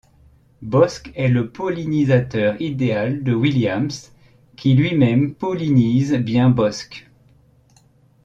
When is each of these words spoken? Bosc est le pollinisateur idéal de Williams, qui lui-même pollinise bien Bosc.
Bosc 0.63 1.11
est 1.13 1.27
le 1.27 1.51
pollinisateur 1.51 2.59
idéal 2.59 3.23
de 3.23 3.35
Williams, 3.35 4.11
qui 4.57 4.73
lui-même 4.73 5.35
pollinise 5.35 6.15
bien 6.15 6.49
Bosc. 6.49 7.07